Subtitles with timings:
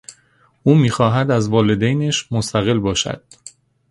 [0.63, 3.23] او میخواهد از والدینش مستقل باشد.